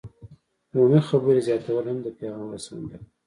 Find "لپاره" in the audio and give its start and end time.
2.91-3.05